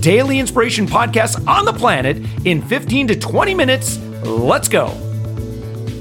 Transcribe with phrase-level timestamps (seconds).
[0.00, 3.98] daily inspiration podcast on the planet in 15 to 20 minutes.
[4.24, 4.88] Let's go.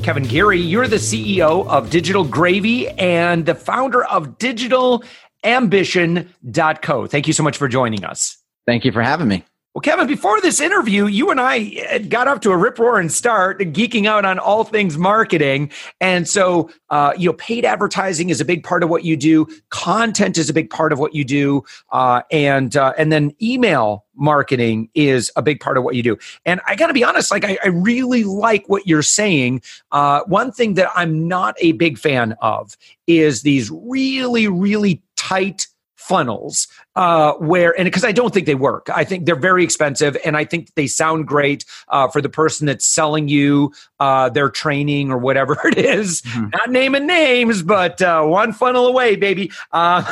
[0.03, 7.07] Kevin Geary, you're the CEO of Digital Gravy and the founder of DigitalAmbition.co.
[7.07, 8.37] Thank you so much for joining us.
[8.65, 9.43] Thank you for having me.
[9.77, 13.59] Well, Kevin, before this interview, you and I got off to a rip roaring start,
[13.59, 15.69] geeking out on all things marketing.
[16.01, 19.45] And so, uh, you know, paid advertising is a big part of what you do.
[19.69, 24.03] Content is a big part of what you do, uh, and uh, and then email
[24.15, 26.17] marketing is a big part of what you do.
[26.43, 29.61] And I got to be honest, like I, I, really like what you're saying.
[29.91, 35.67] Uh, one thing that I'm not a big fan of is these really, really tight
[36.07, 38.89] funnels uh, where and because I don't think they work.
[38.93, 42.65] I think they're very expensive, and I think they sound great uh, for the person
[42.65, 46.23] that's selling you uh, their training or whatever it is.
[46.23, 46.49] Mm-hmm.
[46.49, 49.51] Not naming names, but uh, one funnel away, baby.
[49.71, 50.03] Uh,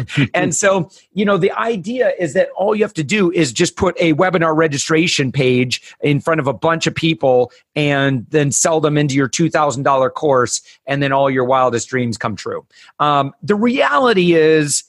[0.34, 3.76] and so you know the idea is that all you have to do is just
[3.76, 8.80] put a webinar registration page in front of a bunch of people, and then sell
[8.80, 12.64] them into your two thousand dollar course, and then all your wildest dreams come true.
[12.98, 14.84] Um, the reality is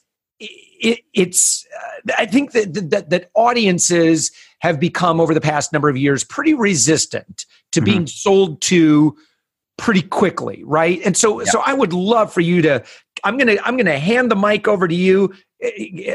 [0.82, 4.30] it, it's uh, I think that, that that audiences
[4.60, 7.84] have become over the past number of years pretty resistant to mm-hmm.
[7.84, 9.16] being sold to
[9.78, 11.00] pretty quickly, right?
[11.04, 11.50] And so yeah.
[11.50, 12.84] so I would love for you to
[13.24, 15.32] I'm going to I'm going to hand the mic over to you.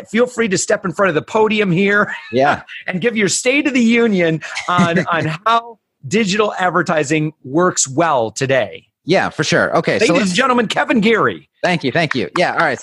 [0.10, 2.14] Feel free to step in front of the podium here.
[2.32, 2.64] Yeah.
[2.88, 8.87] and give your state of the union on on how digital advertising works well today.
[9.08, 9.74] Yeah, for sure.
[9.74, 9.94] Okay.
[9.94, 11.48] Ladies so and gentlemen, Kevin Geary.
[11.64, 11.94] Thank you.
[11.94, 12.30] Thank you.
[12.38, 12.52] Yeah.
[12.52, 12.78] All right.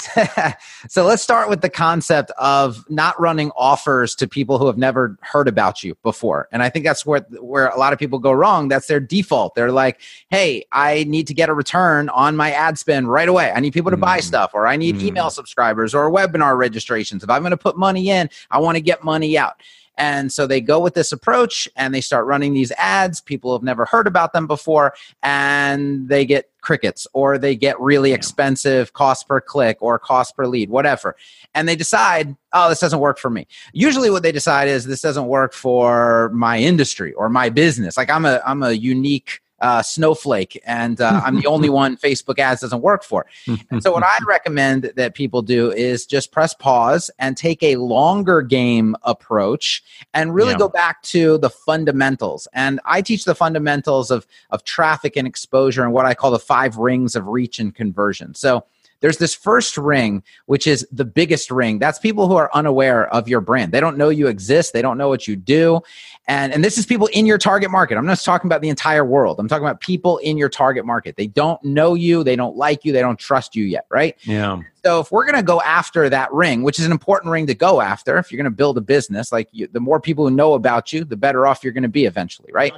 [0.89, 5.19] so let's start with the concept of not running offers to people who have never
[5.21, 6.49] heard about you before.
[6.51, 8.69] And I think that's where, where a lot of people go wrong.
[8.69, 9.55] That's their default.
[9.55, 13.53] They're like, hey, I need to get a return on my ad spend right away.
[13.55, 14.01] I need people to mm.
[14.01, 15.03] buy stuff, or I need mm.
[15.03, 17.23] email subscribers or webinar registrations.
[17.23, 19.61] If I'm going to put money in, I want to get money out.
[19.97, 23.21] And so they go with this approach and they start running these ads.
[23.21, 28.13] People have never heard about them before and they get crickets or they get really
[28.13, 31.15] expensive cost per click or cost per lead, whatever.
[31.55, 33.47] And they decide, oh, this doesn't work for me.
[33.73, 37.97] Usually what they decide is this doesn't work for my industry or my business.
[37.97, 42.39] Like I'm a I'm a unique uh, snowflake, and uh, I'm the only one Facebook
[42.39, 43.27] ads doesn't work for.
[43.71, 47.77] And so, what I recommend that people do is just press pause and take a
[47.77, 49.83] longer game approach
[50.13, 50.59] and really yeah.
[50.59, 52.49] go back to the fundamentals.
[52.53, 56.39] And I teach the fundamentals of of traffic and exposure and what I call the
[56.39, 58.35] five rings of reach and conversion.
[58.35, 58.65] So
[59.05, 61.79] there's this first ring, which is the biggest ring.
[61.79, 63.71] That's people who are unaware of your brand.
[63.71, 64.73] They don't know you exist.
[64.73, 65.83] They don't know what you do.
[66.27, 67.99] And, and this is people in your target market.
[67.99, 69.39] I'm not talking about the entire world.
[69.39, 71.17] I'm talking about people in your target market.
[71.17, 72.25] They don't know you.
[72.25, 72.95] They don't like you.
[72.95, 74.17] They don't trust you yet, right?
[74.23, 74.63] Yeah.
[74.85, 77.55] So if we're going to go after that ring, which is an important ring to
[77.55, 80.35] go after, if you're going to build a business, like you, the more people who
[80.35, 82.73] know about you, the better off you're going to be eventually, right?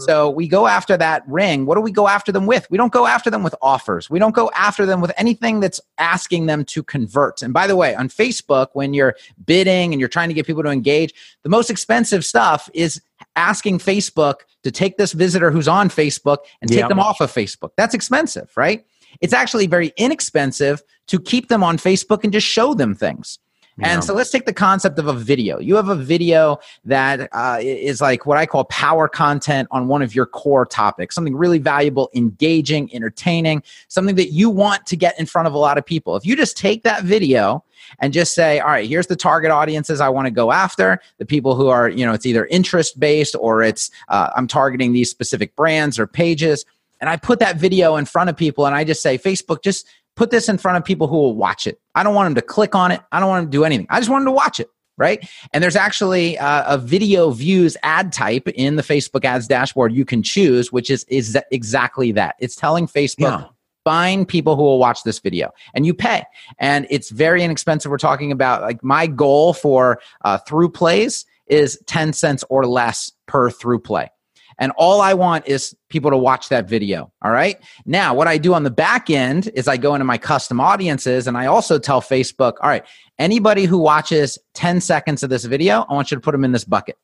[0.00, 1.64] So we go after that ring.
[1.64, 2.68] What do we go after them with?
[2.70, 4.10] We don't go after them with offers.
[4.10, 7.42] We don't go after them with anything that's asking them to convert.
[7.42, 10.62] And by the way, on Facebook, when you're bidding and you're trying to get people
[10.62, 13.00] to engage, the most expensive stuff is
[13.36, 17.70] asking Facebook to take this visitor who's on Facebook and take them off of Facebook.
[17.76, 18.84] That's expensive, right?
[19.20, 23.38] It's actually very inexpensive to keep them on Facebook and just show them things.
[23.80, 25.58] And so let's take the concept of a video.
[25.58, 30.02] You have a video that uh, is like what I call power content on one
[30.02, 35.18] of your core topics, something really valuable, engaging, entertaining, something that you want to get
[35.18, 36.16] in front of a lot of people.
[36.16, 37.64] If you just take that video
[38.00, 41.26] and just say, all right, here's the target audiences I want to go after, the
[41.26, 45.10] people who are, you know, it's either interest based or it's uh, I'm targeting these
[45.10, 46.64] specific brands or pages
[47.00, 49.86] and I put that video in front of people and I just say, Facebook, just
[50.18, 51.80] put this in front of people who will watch it.
[51.94, 53.00] I don't want them to click on it.
[53.12, 53.86] I don't want them to do anything.
[53.88, 54.68] I just want them to watch it.
[54.98, 55.26] Right.
[55.52, 60.04] And there's actually uh, a video views ad type in the Facebook ads dashboard you
[60.04, 62.34] can choose, which is, is exactly that.
[62.40, 63.44] It's telling Facebook, yeah.
[63.84, 66.24] find people who will watch this video and you pay.
[66.58, 67.92] And it's very inexpensive.
[67.92, 73.12] We're talking about like my goal for uh, through plays is 10 cents or less
[73.28, 74.10] per through play.
[74.58, 77.12] And all I want is people to watch that video.
[77.22, 77.58] All right.
[77.86, 81.26] Now, what I do on the back end is I go into my custom audiences
[81.26, 82.84] and I also tell Facebook, all right,
[83.18, 86.52] anybody who watches 10 seconds of this video, I want you to put them in
[86.52, 86.96] this bucket.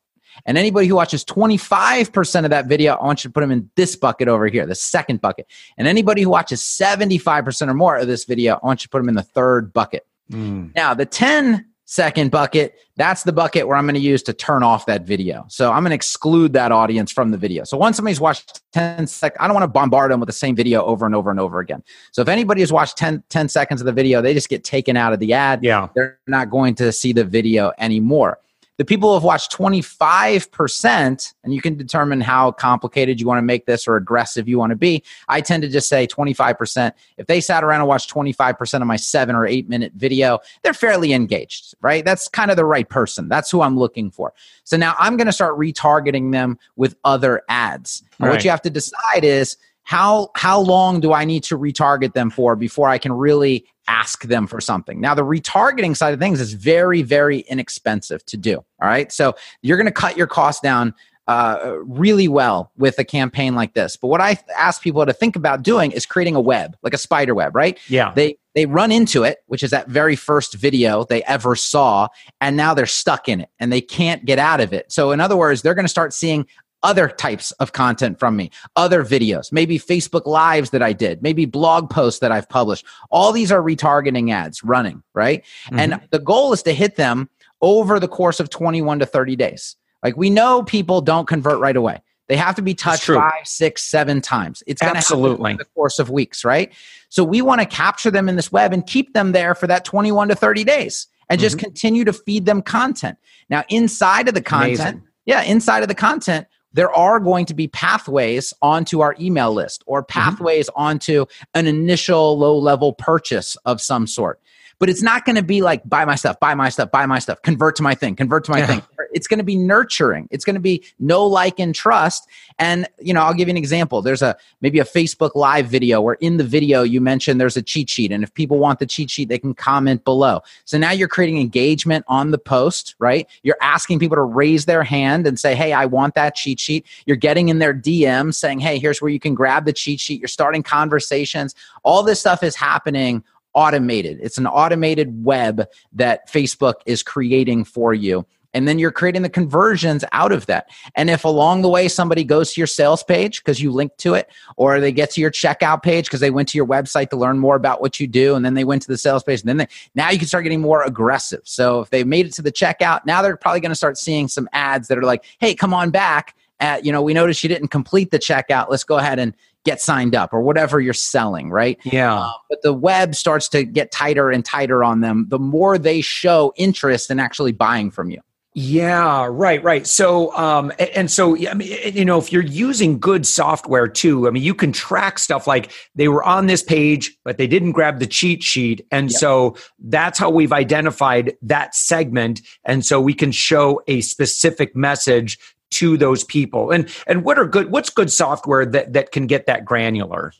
[0.45, 3.69] And anybody who watches 25% of that video, I want you to put them in
[3.75, 5.47] this bucket over here, the second bucket.
[5.77, 8.99] And anybody who watches 75% or more of this video, I want you to put
[8.99, 10.05] them in the third bucket.
[10.29, 10.75] Mm.
[10.75, 12.75] Now, the 10 second bucket.
[12.97, 15.45] That's the bucket where i'm going to use to turn off that video.
[15.47, 17.63] So i'm going to exclude that audience from the video.
[17.63, 20.55] So once somebody's watched 10 seconds i don't want to bombard them with the same
[20.55, 21.83] video over and over and over again.
[22.11, 24.97] So if anybody has watched 10, 10 seconds of the video they just get taken
[24.97, 25.63] out of the ad.
[25.63, 25.87] Yeah.
[25.95, 28.39] They're not going to see the video anymore
[28.77, 33.43] the people who have watched 25%, and you can determine how complicated you want to
[33.43, 35.03] make this or aggressive you want to be.
[35.29, 36.91] I tend to just say 25%.
[37.17, 40.73] If they sat around and watched 25% of my seven or eight minute video, they're
[40.73, 42.03] fairly engaged, right?
[42.03, 43.29] That's kind of the right person.
[43.29, 44.33] That's who I'm looking for.
[44.63, 48.03] So now I'm going to start retargeting them with other ads.
[48.19, 48.33] And right.
[48.33, 52.29] what you have to decide is, how how long do I need to retarget them
[52.29, 54.99] for before I can really ask them for something?
[54.99, 58.57] Now the retargeting side of things is very very inexpensive to do.
[58.57, 60.93] All right, so you're going to cut your costs down
[61.27, 63.95] uh, really well with a campaign like this.
[63.95, 66.99] But what I ask people to think about doing is creating a web, like a
[66.99, 67.79] spider web, right?
[67.87, 68.11] Yeah.
[68.13, 72.07] They they run into it, which is that very first video they ever saw,
[72.39, 74.91] and now they're stuck in it and they can't get out of it.
[74.91, 76.47] So in other words, they're going to start seeing
[76.83, 81.45] other types of content from me, other videos, maybe Facebook Lives that I did, maybe
[81.45, 82.85] blog posts that I've published.
[83.09, 85.43] All these are retargeting ads running, right?
[85.65, 85.79] Mm-hmm.
[85.79, 87.29] And the goal is to hit them
[87.61, 89.75] over the course of 21 to 30 days.
[90.03, 92.01] Like we know people don't convert right away.
[92.27, 94.63] They have to be touched five, six, seven times.
[94.65, 96.73] It's going to absolutely in the course of weeks, right?
[97.09, 99.85] So we want to capture them in this web and keep them there for that
[99.85, 101.65] 21 to 30 days and just mm-hmm.
[101.65, 103.17] continue to feed them content.
[103.49, 105.03] Now, inside of the content, Amazing.
[105.25, 109.83] yeah, inside of the content, there are going to be pathways onto our email list
[109.87, 110.19] or mm-hmm.
[110.19, 110.81] pathways mm-hmm.
[110.81, 114.39] onto an initial low level purchase of some sort
[114.79, 117.19] but it's not going to be like buy my stuff, buy my stuff, buy my
[117.19, 118.67] stuff, convert to my thing, convert to my yeah.
[118.67, 118.81] thing.
[119.13, 120.27] It's going to be nurturing.
[120.31, 122.27] It's going to be no like and trust.
[122.59, 124.01] And you know, I'll give you an example.
[124.01, 127.61] There's a maybe a Facebook live video where in the video you mentioned there's a
[127.61, 130.41] cheat sheet and if people want the cheat sheet they can comment below.
[130.65, 133.27] So now you're creating engagement on the post, right?
[133.43, 136.85] You're asking people to raise their hand and say, "Hey, I want that cheat sheet."
[137.05, 140.19] You're getting in their DM saying, "Hey, here's where you can grab the cheat sheet."
[140.19, 141.55] You're starting conversations.
[141.83, 143.23] All this stuff is happening
[143.55, 144.19] automated.
[144.21, 148.25] It's an automated web that Facebook is creating for you.
[148.53, 150.69] And then you're creating the conversions out of that.
[150.95, 154.13] And if along the way somebody goes to your sales page because you linked to
[154.13, 157.17] it, or they get to your checkout page because they went to your website to
[157.17, 159.49] learn more about what you do, and then they went to the sales page, and
[159.49, 161.41] then they, now you can start getting more aggressive.
[161.43, 164.29] So if they made it to the checkout, now they're probably going to start seeing
[164.29, 167.49] some ads that are like, "Hey, come on back." At, you know, we noticed you
[167.49, 168.69] didn't complete the checkout.
[168.69, 169.35] Let's go ahead and
[169.65, 171.77] get signed up or whatever you're selling, right?
[171.83, 172.19] Yeah.
[172.19, 176.01] Uh, but the web starts to get tighter and tighter on them the more they
[176.01, 178.21] show interest in actually buying from you.
[178.57, 179.85] Yeah, right, right.
[179.85, 184.31] So, um, and so, I mean, you know, if you're using good software too, I
[184.31, 187.99] mean, you can track stuff like they were on this page, but they didn't grab
[187.99, 188.87] the cheat sheet.
[188.91, 189.19] And yep.
[189.19, 192.39] so that's how we've identified that segment.
[192.63, 195.37] And so we can show a specific message
[195.71, 199.45] to those people and and what are good what's good software that that can get
[199.45, 200.31] that granular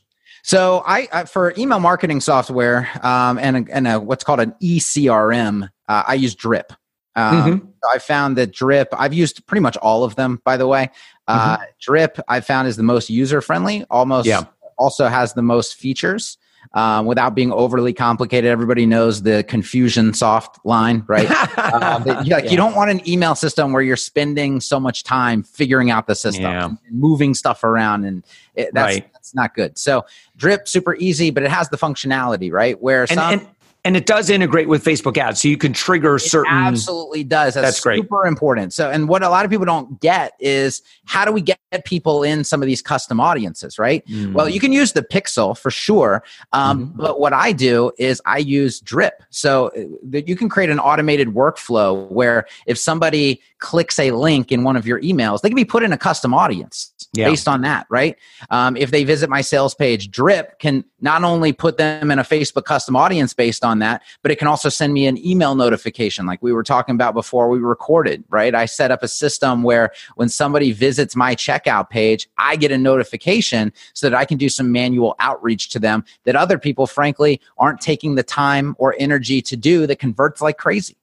[0.46, 5.68] so I, I for email marketing software um, and and a, what's called an ECRM,
[5.88, 6.72] uh, I use Drip.
[7.16, 7.66] Um, mm-hmm.
[7.92, 8.86] I found that Drip.
[8.92, 10.92] I've used pretty much all of them, by the way.
[11.26, 11.64] Uh, mm-hmm.
[11.80, 13.84] Drip I found is the most user friendly.
[13.90, 14.44] Almost yeah.
[14.78, 16.38] also has the most features
[16.74, 18.50] um, without being overly complicated.
[18.50, 21.30] Everybody knows the confusion soft line, right?
[21.58, 22.38] um, like, yeah.
[22.38, 26.14] You don't want an email system where you're spending so much time figuring out the
[26.14, 26.66] system, yeah.
[26.66, 28.22] and moving stuff around, and
[28.54, 29.12] it, that's, right.
[29.12, 29.78] that's not good.
[29.78, 30.04] So
[30.36, 32.80] Drip, super easy, but it has the functionality, right?
[32.80, 33.32] Where some.
[33.32, 33.48] And,
[33.86, 36.52] and- it does integrate with Facebook ads, so you can trigger certain.
[36.52, 37.54] It absolutely does.
[37.54, 38.00] That's, that's great.
[38.00, 38.72] Super important.
[38.72, 42.22] So, and what a lot of people don't get is how do we get people
[42.22, 44.06] in some of these custom audiences, right?
[44.06, 44.32] Mm.
[44.32, 47.00] Well, you can use the Pixel for sure, um, mm-hmm.
[47.00, 50.78] but what I do is I use Drip, so uh, that you can create an
[50.78, 55.56] automated workflow where if somebody clicks a link in one of your emails, they can
[55.56, 57.28] be put in a custom audience yeah.
[57.28, 58.16] based on that, right?
[58.50, 62.24] Um, if they visit my sales page, Drip can not only put them in a
[62.24, 66.26] Facebook custom audience based on that, but it can also send me an email notification,
[66.26, 68.54] like we were talking about before we recorded, right?
[68.54, 72.78] I set up a system where when somebody visits my checkout page, I get a
[72.78, 77.40] notification so that I can do some manual outreach to them that other people, frankly,
[77.58, 80.96] aren't taking the time or energy to do that converts like crazy.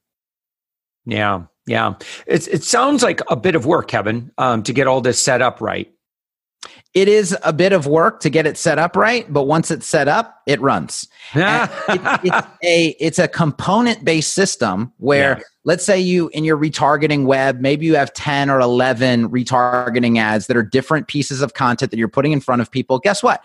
[1.06, 1.44] Yeah.
[1.66, 1.94] Yeah.
[2.26, 5.42] It's, it sounds like a bit of work, Kevin, um, to get all this set
[5.42, 5.93] up right.
[6.94, 9.88] It is a bit of work to get it set up right, but once it's
[9.88, 11.08] set up, it runs.
[11.90, 15.44] it, it's a it's a component based system where yeah.
[15.64, 20.48] let's say you in your retargeting web, maybe you have 10 or 11 retargeting ads
[20.48, 23.00] that are different pieces of content that you're putting in front of people.
[23.00, 23.44] Guess what?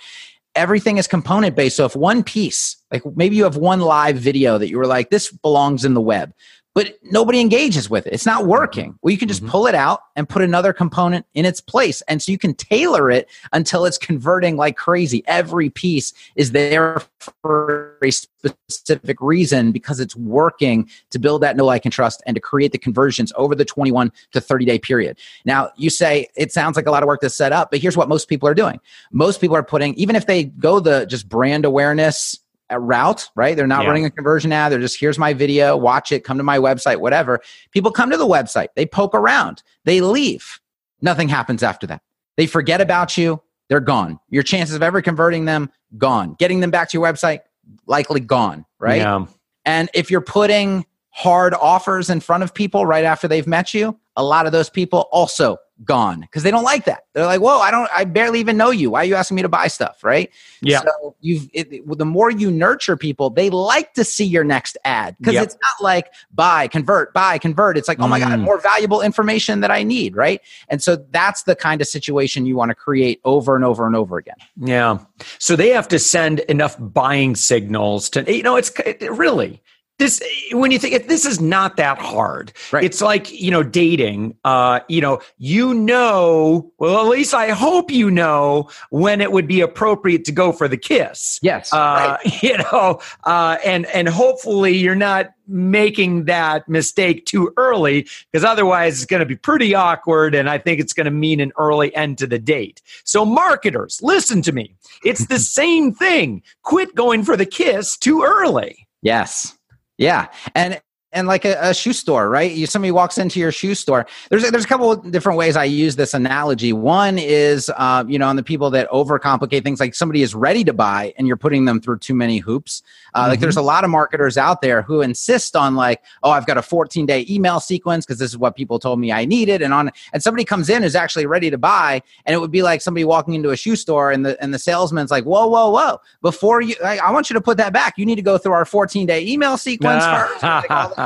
[0.54, 1.76] Everything is component based.
[1.76, 5.08] So if one piece, like maybe you have one live video that you were like,
[5.08, 6.34] this belongs in the web
[6.78, 8.12] but nobody engages with it.
[8.12, 8.96] It's not working.
[9.02, 9.50] Well, you can just mm-hmm.
[9.50, 12.02] pull it out and put another component in its place.
[12.02, 15.24] And so you can tailor it until it's converting like crazy.
[15.26, 21.64] Every piece is there for a specific reason because it's working to build that know
[21.64, 25.18] like and trust and to create the conversions over the 21 to 30 day period.
[25.44, 27.96] Now, you say it sounds like a lot of work to set up, but here's
[27.96, 28.78] what most people are doing.
[29.10, 32.38] Most people are putting, even if they go the just brand awareness
[32.76, 33.56] route, right?
[33.56, 33.88] They're not yeah.
[33.88, 34.72] running a conversion ad.
[34.72, 37.40] They're just, here's my video, watch it, come to my website, whatever.
[37.70, 40.60] People come to the website, they poke around, they leave.
[41.00, 42.02] Nothing happens after that.
[42.36, 44.18] They forget about you, they're gone.
[44.28, 46.34] Your chances of ever converting them, gone.
[46.38, 47.40] Getting them back to your website,
[47.86, 49.02] likely gone, right?
[49.02, 49.26] Yeah.
[49.64, 53.98] And if you're putting hard offers in front of people right after they've met you,
[54.16, 57.04] a lot of those people also gone because they don't like that.
[57.12, 58.90] They're like, "Whoa, I don't, I barely even know you.
[58.90, 60.30] Why are you asking me to buy stuff?" Right?
[60.60, 60.80] Yeah.
[60.80, 65.16] So you've it, the more you nurture people, they like to see your next ad
[65.18, 65.44] because yep.
[65.44, 67.76] it's not like buy, convert, buy, convert.
[67.76, 68.28] It's like, oh my mm.
[68.28, 70.40] god, more valuable information that I need, right?
[70.68, 73.96] And so that's the kind of situation you want to create over and over and
[73.96, 74.36] over again.
[74.56, 74.98] Yeah.
[75.38, 79.62] So they have to send enough buying signals to you know, it's it, really
[79.98, 82.52] this when you think this is not that hard.
[82.72, 82.84] Right.
[82.84, 87.90] it's like you know dating uh you know you know well at least i hope
[87.90, 91.38] you know when it would be appropriate to go for the kiss.
[91.42, 91.72] Yes.
[91.72, 92.42] Uh right.
[92.42, 98.96] you know uh and and hopefully you're not making that mistake too early because otherwise
[98.96, 101.94] it's going to be pretty awkward and i think it's going to mean an early
[101.96, 102.80] end to the date.
[103.04, 104.76] So marketers listen to me.
[105.04, 106.42] It's the same thing.
[106.62, 108.86] Quit going for the kiss too early.
[109.02, 109.57] Yes
[109.98, 110.80] yeah, and
[111.12, 112.52] and like a, a, shoe store, right?
[112.52, 114.06] You, somebody walks into your shoe store.
[114.28, 116.72] There's a, there's a couple of different ways I use this analogy.
[116.72, 120.64] One is, uh, you know, on the people that overcomplicate things, like somebody is ready
[120.64, 122.82] to buy and you're putting them through too many hoops.
[123.14, 123.30] Uh, mm-hmm.
[123.30, 126.58] Like there's a lot of marketers out there who insist on like, oh, I've got
[126.58, 129.72] a 14 day email sequence because this is what people told me I needed, and
[129.72, 132.80] on and somebody comes in is actually ready to buy, and it would be like
[132.80, 136.00] somebody walking into a shoe store and the and the salesman's like, whoa, whoa, whoa,
[136.20, 137.94] before you, I, I want you to put that back.
[137.96, 140.44] You need to go through our 14 day email sequence first.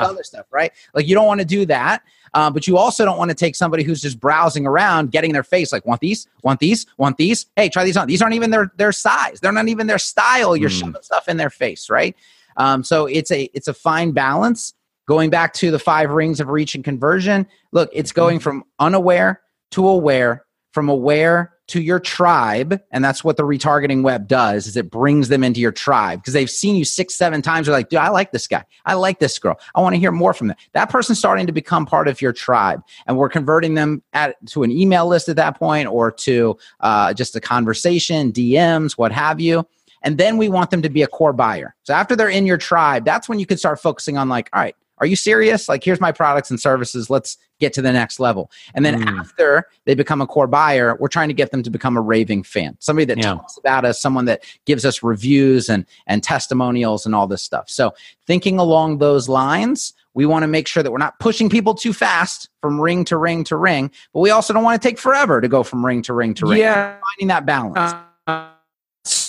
[0.02, 0.72] This other stuff, right?
[0.94, 2.02] Like you don't want to do that.
[2.34, 5.42] Uh, but you also don't want to take somebody who's just browsing around, getting their
[5.42, 7.46] face like, want these, want these, want these.
[7.56, 8.08] Hey, try these on.
[8.08, 9.40] These aren't even their their size.
[9.40, 10.56] They're not even their style.
[10.56, 10.80] You're mm.
[10.80, 12.16] shoving stuff in their face, right?
[12.56, 14.74] Um, so it's a it's a fine balance.
[15.06, 19.42] Going back to the five rings of reach and conversion, look, it's going from unaware
[19.72, 24.76] to aware, from aware to your tribe and that's what the retargeting web does is
[24.76, 27.88] it brings them into your tribe because they've seen you six seven times they're like
[27.88, 28.62] dude i like this guy.
[28.84, 29.58] I like this girl.
[29.74, 30.56] I want to hear more from them.
[30.72, 34.64] That person's starting to become part of your tribe and we're converting them at, to
[34.64, 39.40] an email list at that point or to uh, just a conversation dms what have
[39.40, 39.66] you
[40.02, 41.74] and then we want them to be a core buyer.
[41.84, 44.60] So after they're in your tribe, that's when you can start focusing on like, all
[44.60, 45.68] right, are you serious?
[45.68, 47.10] Like, here's my products and services.
[47.10, 48.52] Let's get to the next level.
[48.72, 49.18] And then mm.
[49.18, 52.44] after they become a core buyer, we're trying to get them to become a raving
[52.44, 53.34] fan, somebody that yeah.
[53.34, 57.68] talks about us, someone that gives us reviews and, and testimonials and all this stuff.
[57.68, 57.92] So,
[58.28, 61.92] thinking along those lines, we want to make sure that we're not pushing people too
[61.92, 65.40] fast from ring to ring to ring, but we also don't want to take forever
[65.40, 66.60] to go from ring to ring to ring.
[66.60, 66.96] Yeah.
[67.16, 67.92] Finding that balance.
[68.28, 68.50] Uh,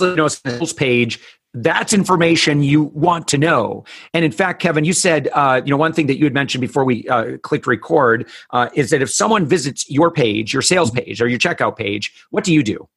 [0.02, 1.20] you know, sales page
[1.54, 3.86] that's information you want to know.
[4.14, 6.62] And in fact, Kevin, you said, uh, you know, one thing that you had mentioned
[6.62, 10.90] before we uh, clicked record uh, is that if someone visits your page, your sales
[10.90, 11.06] mm-hmm.
[11.06, 12.88] page, or your checkout page, what do you do?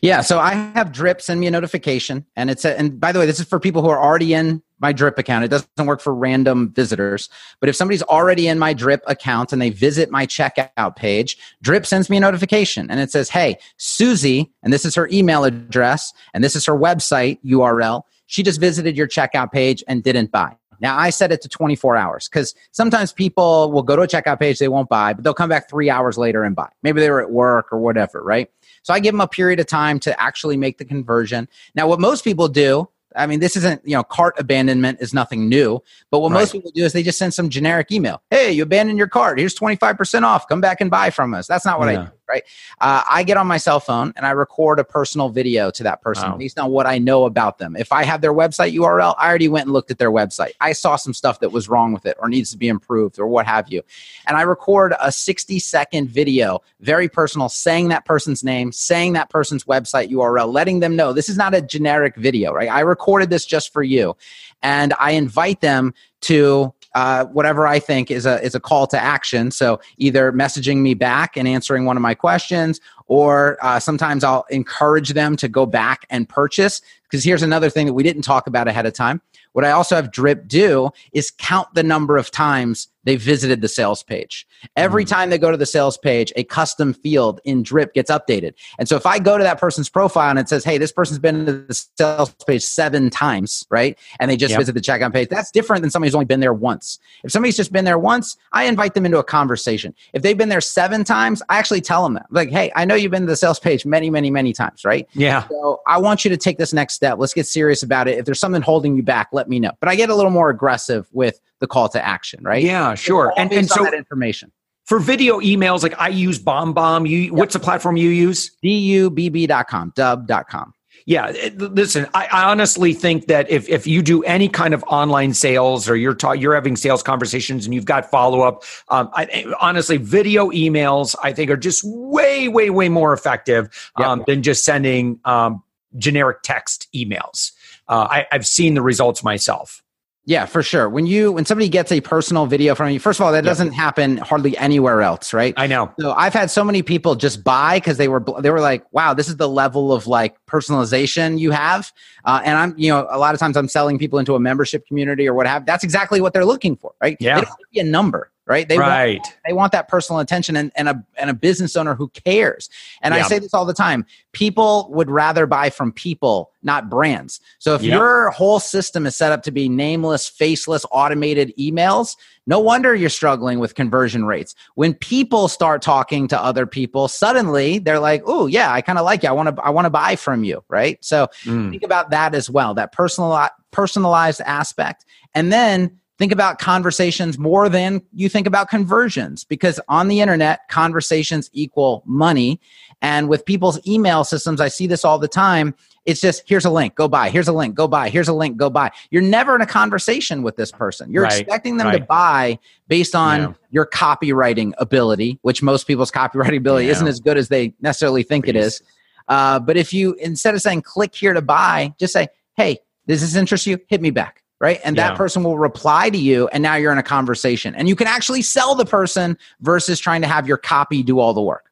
[0.00, 3.18] Yeah, so I have Drip send me a notification, and it's a, and by the
[3.18, 5.44] way, this is for people who are already in my Drip account.
[5.44, 7.28] It doesn't work for random visitors,
[7.60, 11.86] but if somebody's already in my Drip account and they visit my checkout page, Drip
[11.86, 16.12] sends me a notification, and it says, "Hey, Susie," and this is her email address,
[16.34, 18.04] and this is her website URL.
[18.26, 20.56] She just visited your checkout page and didn't buy.
[20.80, 24.38] Now, I set it to 24 hours because sometimes people will go to a checkout
[24.38, 26.68] page, they won't buy, but they'll come back three hours later and buy.
[26.82, 28.48] Maybe they were at work or whatever, right?
[28.82, 31.48] So I give them a period of time to actually make the conversion.
[31.74, 35.48] Now, what most people do, I mean, this isn't, you know, cart abandonment is nothing
[35.48, 36.40] new, but what right.
[36.40, 38.22] most people do is they just send some generic email.
[38.30, 39.38] Hey, you abandoned your cart.
[39.38, 40.46] Here's 25% off.
[40.48, 41.46] Come back and buy from us.
[41.46, 42.00] That's not what yeah.
[42.00, 42.10] I do.
[42.28, 42.44] Right?
[42.80, 46.02] Uh, I get on my cell phone and I record a personal video to that
[46.02, 46.36] person wow.
[46.36, 47.76] based on what I know about them.
[47.76, 50.52] If I have their website URL, I already went and looked at their website.
[50.60, 53.26] I saw some stuff that was wrong with it or needs to be improved or
[53.26, 53.82] what have you.
[54.26, 59.30] And I record a 60 second video, very personal, saying that person's name, saying that
[59.30, 62.70] person's website URL, letting them know this is not a generic video, right?
[62.70, 64.16] I recorded this just for you.
[64.62, 68.98] And I invite them to uh, whatever I think is a is a call to
[68.98, 69.52] action.
[69.52, 74.46] So either messaging me back and answering one of my questions, or uh, sometimes I'll
[74.50, 76.82] encourage them to go back and purchase.
[77.04, 79.22] Because here's another thing that we didn't talk about ahead of time.
[79.52, 83.68] What I also have Drip do is count the number of times they visited the
[83.68, 84.46] sales page.
[84.76, 85.08] Every mm.
[85.08, 88.52] time they go to the sales page, a custom field in Drip gets updated.
[88.78, 91.18] And so if I go to that person's profile and it says, hey, this person's
[91.18, 93.98] been to the sales page seven times, right?
[94.20, 94.58] And they just yep.
[94.58, 96.98] visit the checkout page, that's different than somebody who's only been there once.
[97.24, 99.94] If somebody's just been there once, I invite them into a conversation.
[100.12, 102.26] If they've been there seven times, I actually tell them that.
[102.30, 105.08] Like, hey, I know you've been to the sales page many, many, many times, right?
[105.14, 105.48] Yeah.
[105.48, 107.16] So I want you to take this next step.
[107.18, 108.18] Let's get serious about it.
[108.18, 109.72] If there's something holding you back, let me know.
[109.80, 112.62] But I get a little more aggressive with the call to action, right?
[112.62, 113.32] Yeah, sure.
[113.36, 114.52] And, and so that information
[114.88, 117.08] for video emails, like I use BombBomb.
[117.08, 117.32] You, yep.
[117.32, 118.56] what's the platform you use?
[118.64, 120.74] dubb.com, dub.com.
[121.04, 125.32] Yeah, listen, I, I, honestly think that if, if you do any kind of online
[125.32, 129.46] sales or you're ta- you're having sales conversations and you've got follow up, um, I,
[129.58, 134.26] honestly, video emails I think are just way way way more effective um, yep.
[134.26, 135.62] than just sending um,
[135.96, 137.52] generic text emails.
[137.88, 139.82] Uh, I, I've seen the results myself.
[140.28, 140.90] Yeah, for sure.
[140.90, 143.72] When you when somebody gets a personal video from you, first of all, that doesn't
[143.72, 145.54] happen hardly anywhere else, right?
[145.56, 145.90] I know.
[145.98, 149.14] So I've had so many people just buy because they were they were like, "Wow,
[149.14, 151.90] this is the level of like personalization you have."
[152.26, 154.86] Uh, and I'm, you know, a lot of times I'm selling people into a membership
[154.86, 155.64] community or what have.
[155.64, 157.16] That's exactly what they're looking for, right?
[157.20, 158.68] Yeah, they don't be a number right?
[158.68, 159.18] They right.
[159.18, 162.70] Want, they want that personal attention and, and a and a business owner who cares.
[163.02, 163.14] And.
[163.18, 167.40] I say this all the time: people would rather buy from people, not brands.
[167.58, 172.60] So if your whole system is set up to be nameless, faceless, automated emails, no
[172.60, 174.54] wonder you're struggling with conversion rates.
[174.76, 179.04] When people start talking to other people, suddenly they're like, "Oh, yeah, I kind of
[179.04, 179.28] like you.
[179.28, 181.04] I want to I want to buy from you." Right?
[181.04, 181.70] So mm.
[181.70, 182.74] think about that as well.
[182.74, 185.04] That personal personalized aspect.
[185.34, 190.68] And then think about conversations more than you think about conversions because on the internet
[190.68, 192.60] conversations equal money
[193.00, 196.70] and with people's email systems i see this all the time it's just here's a
[196.70, 199.54] link go buy here's a link go buy here's a link go buy you're never
[199.54, 201.98] in a conversation with this person you're right, expecting them right.
[201.98, 203.52] to buy based on yeah.
[203.70, 206.92] your copywriting ability which most people's copywriting ability yeah.
[206.92, 208.50] isn't as good as they necessarily think Please.
[208.50, 208.82] it is
[209.28, 213.20] uh, but if you instead of saying click here to buy just say hey does
[213.20, 214.80] this interest you hit me back right?
[214.84, 215.08] And yeah.
[215.08, 217.74] that person will reply to you, and now you're in a conversation.
[217.74, 221.34] And you can actually sell the person versus trying to have your copy do all
[221.34, 221.70] the work.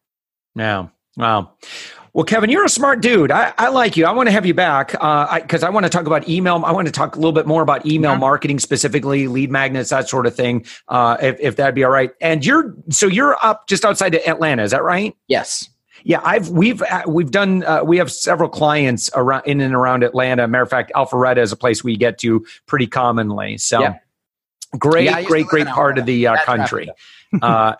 [0.55, 0.89] Yeah.
[1.17, 1.53] Wow.
[2.17, 3.31] Well, Kevin, you're a smart dude.
[3.31, 4.07] I, I like you.
[4.07, 6.63] I want to have you back because uh, I, I want to talk about email.
[6.65, 8.19] I want to talk a little bit more about email yeah.
[8.19, 10.65] marketing specifically, lead magnets, that sort of thing.
[10.89, 12.13] Uh, if, if that'd be all right.
[12.23, 15.15] And you're so you're up just outside of Atlanta, is that right?
[15.29, 15.69] Yes.
[16.07, 20.05] Yeah, I've we've uh, we've done uh, we have several clients around in and around
[20.05, 20.47] Atlanta.
[20.47, 23.59] Matter of fact, Alpharetta is a place we get to pretty commonly.
[23.59, 23.99] So yeah.
[24.79, 26.89] great, yeah, great, great part of the uh, country.
[27.43, 27.75] uh,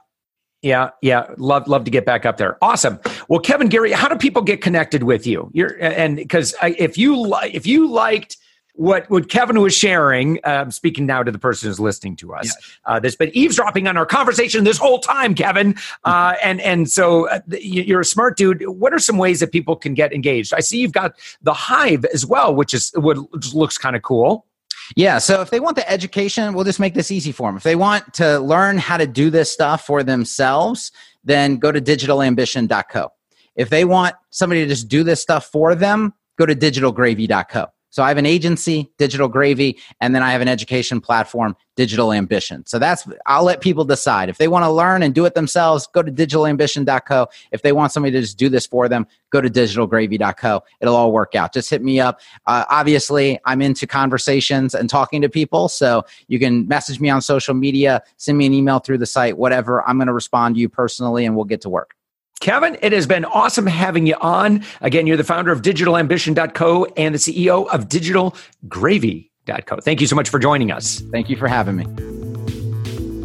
[0.61, 2.59] yeah, yeah, love love to get back up there.
[2.61, 2.99] Awesome.
[3.29, 5.49] Well, Kevin Geary, how do people get connected with you?
[5.55, 8.39] You're and because if you li- if you liked
[8.77, 10.39] what what Kevin was sharing.
[10.45, 12.79] Um, speaking now to the person who's listening to us, yes.
[12.85, 15.75] uh, that's been eavesdropping on our conversation this whole time, Kevin.
[16.05, 16.39] Uh, mm-hmm.
[16.43, 18.63] and and so uh, you're a smart dude.
[18.67, 20.55] What are some ways that people can get engaged?
[20.55, 21.13] I see you've got
[21.43, 23.17] the Hive as well, which is what
[23.55, 24.47] looks kind of cool.
[24.95, 25.19] Yeah.
[25.19, 27.57] So if they want the education, we'll just make this easy for them.
[27.57, 30.93] If they want to learn how to do this stuff for themselves,
[31.25, 33.13] then go to digitalambition.co.
[33.57, 37.67] If they want somebody to just do this stuff for them, go to digitalgravy.co.
[37.91, 42.13] So I have an agency, Digital Gravy, and then I have an education platform, Digital
[42.13, 42.65] Ambition.
[42.67, 44.29] So that's I'll let people decide.
[44.29, 47.29] If they want to learn and do it themselves, go to digitalambition.co.
[47.53, 50.63] If they want somebody to just do this for them, go to digitalgravy.co.
[50.81, 51.53] It'll all work out.
[51.53, 52.21] Just hit me up.
[52.47, 57.23] Uh, obviously, I'm into conversations and talking to people, so you can message me on
[57.23, 59.83] social media, send me an email through the site, whatever.
[59.89, 61.96] I'm going to respond to you personally, and we'll get to work.
[62.41, 64.63] Kevin, it has been awesome having you on.
[64.81, 69.77] Again, you're the founder of digitalambition.co and the CEO of digitalgravy.co.
[69.81, 71.01] Thank you so much for joining us.
[71.13, 71.87] Thank you for having me.